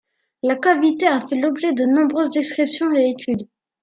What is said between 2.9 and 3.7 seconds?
et études.